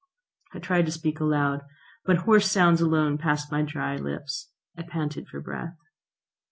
I 0.51 0.57
tried 0.57 0.87
to 0.87 0.91
speak 0.91 1.19
aloud, 1.19 1.61
but 2.05 2.17
hoarse 2.25 2.49
sounds 2.51 2.81
alone 2.81 3.19
passed 3.19 3.51
my 3.51 3.61
dry 3.61 3.95
lips. 3.97 4.49
I 4.75 4.81
panted 4.81 5.27
for 5.27 5.39
breath. 5.39 5.77